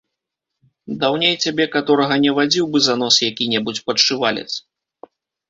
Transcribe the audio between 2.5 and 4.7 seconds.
бы за нос які-небудзь падшывалец.